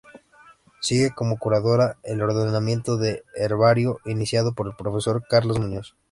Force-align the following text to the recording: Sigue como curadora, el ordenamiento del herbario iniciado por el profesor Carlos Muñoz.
Sigue 0.81 1.11
como 1.13 1.37
curadora, 1.37 1.99
el 2.01 2.23
ordenamiento 2.23 2.97
del 2.97 3.21
herbario 3.35 3.99
iniciado 4.05 4.55
por 4.55 4.65
el 4.65 4.75
profesor 4.75 5.21
Carlos 5.29 5.59
Muñoz. 5.59 5.95